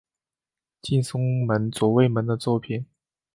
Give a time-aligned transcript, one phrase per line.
[0.81, 2.87] 近松门左卫门的作品。